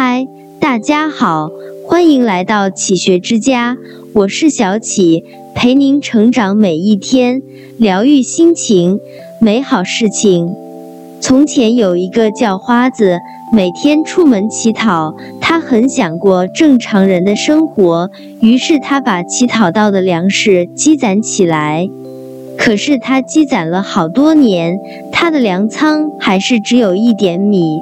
[0.00, 0.28] 嗨，
[0.60, 1.50] 大家好，
[1.84, 3.76] 欢迎来到启学之家，
[4.14, 5.24] 我是小启，
[5.56, 7.42] 陪您成长每一天，
[7.78, 9.00] 疗愈心情，
[9.40, 10.54] 美好事情。
[11.20, 13.18] 从前有一个叫花子，
[13.52, 18.08] 每天出门乞讨，他很想过正常人的生活，
[18.40, 21.88] 于是他把乞讨到的粮食积攒起来。
[22.56, 24.78] 可是他积攒了好多年，
[25.10, 27.80] 他的粮仓还是只有一点米。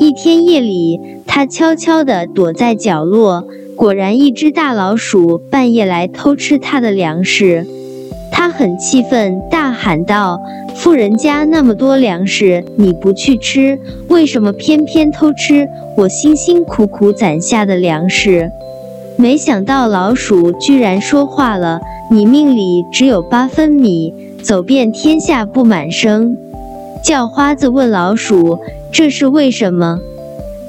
[0.00, 3.44] 一天夜里，他悄悄地躲在角落，
[3.74, 7.66] 果然一只大老鼠半夜来偷吃他的粮食。
[8.30, 10.40] 他很气愤，大喊道
[10.76, 13.76] ：“富人家那么多粮食，你不去吃，
[14.08, 18.48] 为什么偏偏偷吃我辛辛苦苦攒下的粮食？”
[19.18, 21.80] 没想到老鼠居然说话了
[22.12, 26.36] ：“你命里只有八分米，走遍天下不满生。”
[27.02, 28.58] 叫花子问老鼠
[28.92, 29.98] ：“这是为什么？”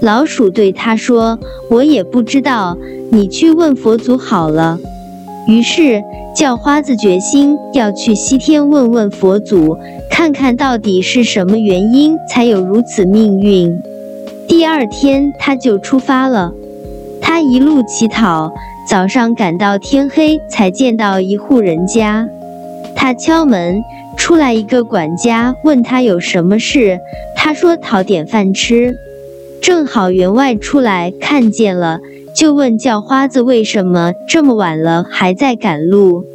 [0.01, 1.37] 老鼠对他说
[1.69, 2.77] ：“我也不知道，
[3.11, 4.77] 你去问佛祖好了。”
[5.47, 6.01] 于是
[6.35, 9.77] 叫花子决心要去西天问问佛祖，
[10.09, 13.75] 看看到底是什么原因才有如此命运。
[14.47, 16.51] 第二天他就出发了。
[17.21, 18.51] 他一路乞讨，
[18.87, 22.27] 早上赶到天黑才见到一户人家。
[22.95, 23.81] 他敲门，
[24.19, 26.99] 出来一个管家问他有什么事。
[27.35, 28.93] 他说讨点饭吃。
[29.61, 31.99] 正好员外出来看见了，
[32.35, 36.25] 就问叫花子为什么这么晚了还在赶路。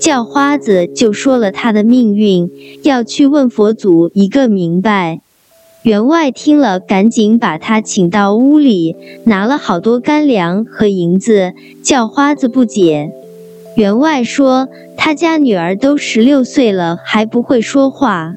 [0.00, 2.50] 叫花子就说了他的命运，
[2.82, 5.20] 要去问佛祖一个明白。
[5.82, 11.52] 员外听了，赶紧把他请到屋里，拿了好多干粮和银子。
[11.82, 13.10] 叫花子不解，
[13.76, 18.34] 员外说他家女儿都十六岁了，还不会说话，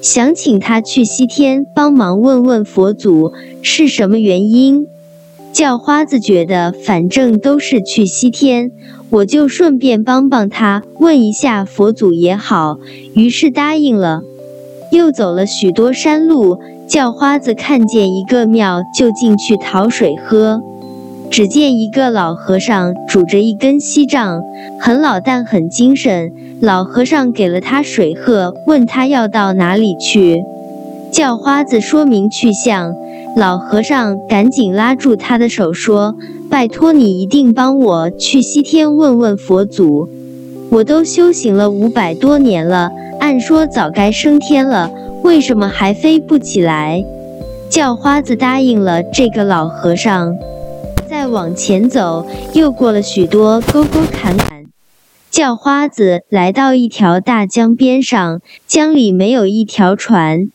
[0.00, 4.86] 想请他去西天帮忙问问佛祖是什么原因。
[5.52, 8.72] 叫花子觉得反正都是去西天，
[9.10, 12.78] 我就顺便帮帮他，问一下佛祖也好，
[13.14, 14.22] 于是答应了。
[14.90, 16.58] 又走了许多山路。
[16.88, 20.60] 叫花子看见一个庙，就进去讨水喝。
[21.32, 24.42] 只见一个老和尚拄着一根锡杖，
[24.78, 26.30] 很老但很精神。
[26.60, 30.42] 老和尚给了他水喝，问他要到哪里去。
[31.10, 32.94] 叫花子说明去向，
[33.34, 36.14] 老和尚赶紧拉住他的手说
[36.50, 40.10] ：“拜托你一定帮我去西天问问佛祖。
[40.68, 44.90] 我都修行了五百多年了，按说早该升天了。”
[45.24, 47.02] 为什么还飞不起来？
[47.70, 50.36] 叫花子答应了这个老和尚。
[51.22, 54.64] 再往前走，又过了许多沟沟坎坎。
[55.30, 60.48] 叫花子来到一条大江边上，江里没有一条船。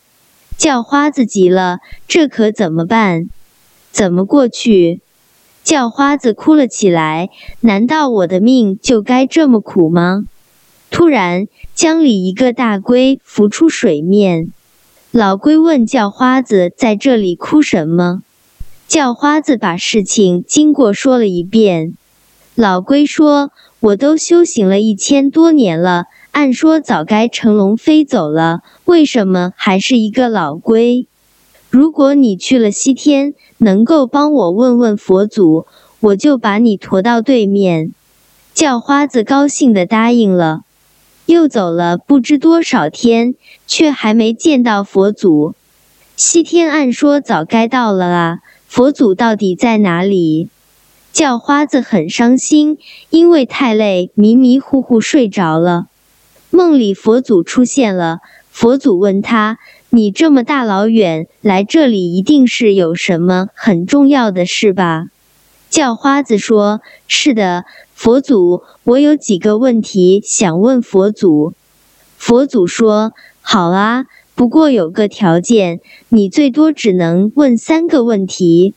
[0.58, 3.30] 叫花子急了，这可怎么办？
[3.92, 5.00] 怎么过去？
[5.64, 7.30] 叫花子哭了起来。
[7.62, 10.26] 难道我的命就该这么苦吗？
[10.92, 14.52] 突然，江里一个大龟浮出水面。
[15.12, 18.24] 老龟问叫花子：“在这里哭什么？”
[18.88, 21.94] 叫花子把事情经过说了一遍。
[22.56, 31.06] 老龟说：“我都修行了一千多年了，按说早该成龙飞走了，为什么还是一个老龟？
[31.70, 35.68] 如果你去了西天，能够帮我问问佛祖，
[36.00, 37.92] 我就把你驮到对面。”
[38.54, 40.62] 叫花子高兴地答应了。
[41.28, 43.36] 又走了不知多少天，
[43.68, 45.54] 却还没见到佛祖。
[46.16, 50.50] 西天按说早该到了啊，佛祖到底在哪里？
[51.14, 52.78] 叫花子很伤心，
[53.10, 55.88] 因为太累，迷迷糊糊睡着了。
[56.52, 58.20] 梦里佛祖出现了，
[58.52, 59.58] 佛祖问他
[59.90, 65.08] ：“你这么大老远来这里，一定是有什么很重要的事吧？”
[65.70, 71.54] 叫花子说：“是的。”佛祖，我有几个问题想问佛祖。
[72.16, 74.06] 佛祖说：“好啊，
[74.38, 75.80] 不过有个条件，
[76.10, 78.76] 你最多只能问三个问题。”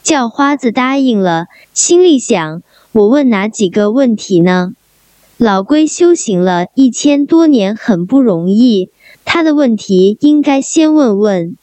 [0.00, 2.62] 叫花子答应了，心里想：
[2.92, 4.74] 我问哪几个问题呢？
[5.36, 8.90] 老龟修行了一千多年，很不容易，
[9.24, 11.56] 他的问题应该先问问。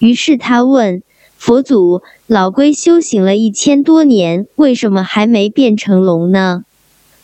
[0.00, 1.04] 于是他问。
[1.36, 6.64] 佛祖，老龟修行了一千多年，为什么还没变成龙呢？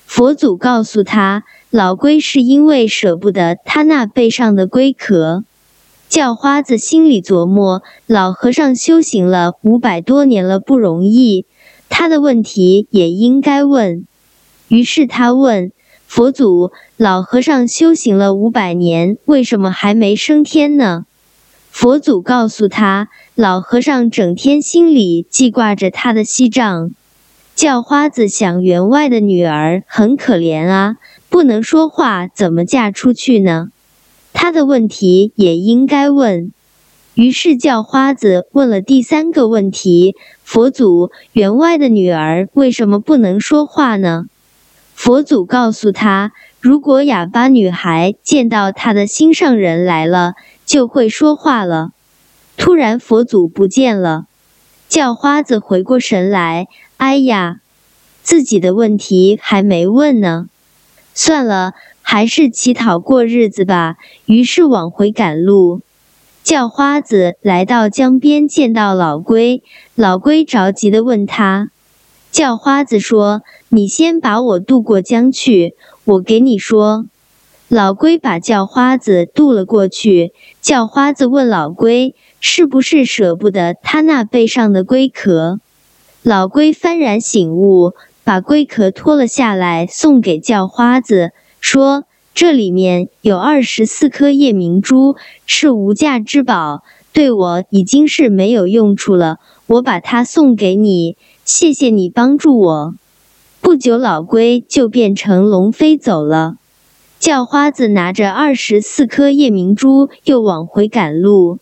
[0.07, 5.45] 佛祖告诉他，老龟是因为舍不得他那背上的龟壳。
[6.09, 11.45] 叫花子心里琢磨，老和尚修行了五百多年了，不容易，
[11.89, 14.07] 他的问题也应该问。
[14.69, 15.71] 于是他问
[16.07, 21.05] 佛祖，老和尚修行了五百年，为什么还没升天呢？
[21.71, 26.91] 佛祖告诉他，老和尚整天心里记挂着他的西藏。
[27.55, 30.97] 叫花子想，员外的女儿很可怜啊，
[31.29, 33.69] 不能说话，怎么嫁出去呢？
[34.41, 36.53] 他的问题也应该问。
[37.15, 40.15] 于是叫花子问了第三个问题：
[40.45, 44.27] 佛祖，员外的女儿为什么不能说话呢？
[44.95, 46.31] 佛祖告诉他，
[46.61, 51.91] 如果哑巴女孩见到她的心上人来了，就会说话了。
[52.57, 54.27] 突然，佛祖不见了，
[54.89, 56.69] 叫花子回过神来。
[56.97, 57.57] 哎呀，
[58.23, 60.47] 自己的问题还没问呢。
[61.13, 61.73] 算了，
[62.11, 63.97] 还是乞讨过日子吧。
[64.25, 65.83] 于是往回赶路。
[66.43, 69.63] 叫花子来到江边，见到老龟。
[69.95, 71.71] 老龟着急的问他
[72.33, 75.75] ：“叫花子说，你先把我渡过江去，
[76.05, 77.05] 我给你说。”
[77.69, 80.33] 老龟把叫花子渡了过去。
[80.63, 85.61] 叫花子问老龟：“是不是舍不得他那背上的龟壳？”
[86.25, 87.93] 老龟幡然醒悟，
[88.25, 95.17] 把龟壳脱了下来，送给叫花子，说：“这里面有二十四颗夜明珠，
[95.47, 96.83] 是无价之宝，
[97.13, 99.39] 对我已经是没有用处了。
[99.67, 102.95] 我把它送给你，谢谢你帮助我。”
[103.61, 106.57] 不久，老龟就变成龙飞走了。
[107.19, 111.59] 叫花子拿着二十四颗夜明珠，又往回赶路。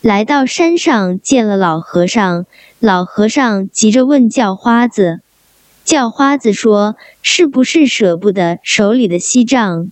[0.00, 2.46] 来到山上，见了老和尚。
[2.80, 5.20] 老和尚急着问叫花子
[5.88, 9.90] ：“叫花子说，是不是舍不得手里的锡杖？”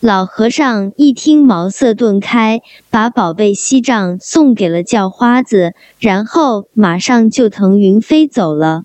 [0.00, 8.84] 老和尚一听，茅塞顿开，把宝贝锡杖送给了叫花子，然后马上就腾云飞走了。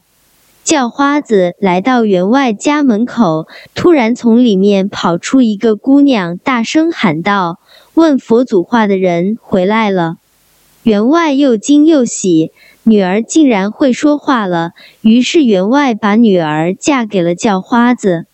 [0.66, 7.60] 叫花子来到员外家门口，突然从里面跑出一个姑娘，大声喊道
[7.96, 10.18] ：“问佛祖话的人回来了！”
[10.84, 12.52] 员外又惊又喜，
[12.84, 14.72] 女儿竟然会说话了。
[15.02, 18.26] 于是员外把女儿嫁给了叫花子。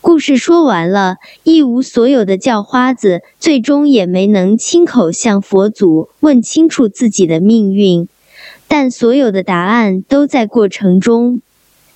[0.00, 8.08] 故事说完了，一无所有的叫花子，最终也没能亲口向佛祖问清楚自己的命运，
[8.66, 11.40] 但所有的答案都在过程中。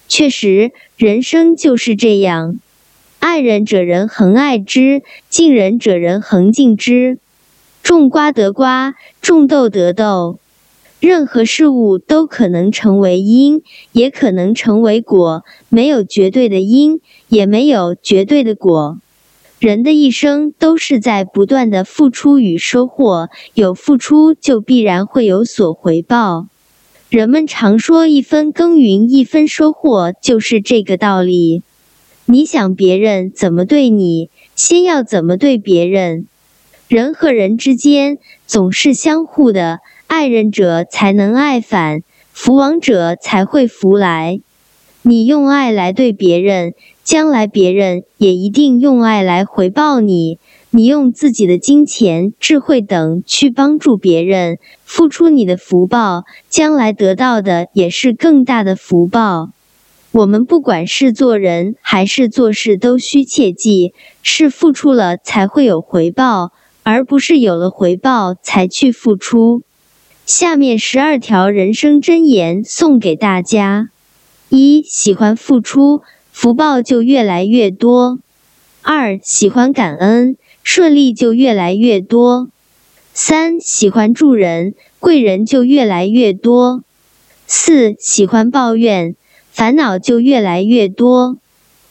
[0.06, 2.60] 确实，人生就是这样，
[3.18, 7.18] 爱人者人恒爱之，敬人者人恒敬之。
[7.82, 10.38] 种瓜得瓜，种豆得豆。
[10.98, 13.62] 任何事物都可能成为因，
[13.92, 18.98] 也可能成为果，没有绝对的因，也没有绝对的果。
[19.58, 26.46] 人的一生都是在不断的付出与收获，有付出就必然会有所回报。
[27.08, 31.62] 人们常说“一分耕耘一分收获”，就是这个道理。
[32.26, 36.26] 你想别人怎么对你，先要怎么对别人。
[36.88, 39.80] 人和人之间总是相互的，
[40.16, 42.00] 爱人者才能爱返，
[42.32, 44.40] 福往者才会福来。
[45.02, 46.72] 你用爱来对别人，
[47.04, 50.38] 将来别人也一定用爱来回报你。
[50.70, 59.50] 你用自己的金钱、智慧等去帮助别人，付出你的福报，将来得到的也是更大的福报。
[60.12, 63.92] 我们不管是做人还是做事，都需切记：
[64.22, 66.52] 是付出了才会有回报，
[66.84, 69.60] 而不是有了回报才去付出。
[70.26, 73.90] 下面十二条人生箴言送给大家：
[74.48, 76.02] 一、喜欢付出，
[76.32, 78.18] 福报就越来越多；
[78.82, 80.36] 二、喜欢感恩。
[80.64, 82.48] 顺利就越来越多。
[83.14, 86.82] 三喜欢助人，贵人就越来越多。
[87.46, 89.14] 四喜欢抱怨，
[89.52, 91.36] 烦恼就越来越多。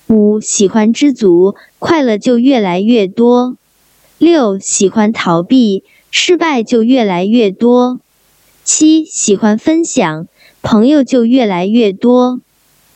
[0.07, 3.55] 五喜欢知足，快乐就越来越多。
[4.17, 8.01] 六喜欢逃避，失败就越来越多。
[8.65, 10.27] 七喜欢分享，
[10.63, 12.41] 朋友就越来越多。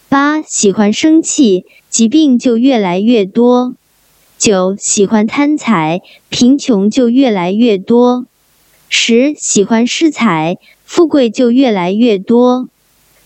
[0.09, 3.75] 八喜欢生气，疾病就越来越多。
[4.39, 8.25] 九喜欢贪财，贫穷就越来越多；
[8.89, 12.67] 十喜欢失财，富贵就越来越多；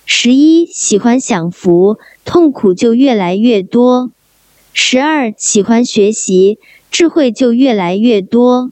[0.06, 4.10] 十一喜欢享福，痛苦就越来越多；
[4.74, 6.60] 十二喜欢学习，
[6.92, 8.72] 智慧就越来越多。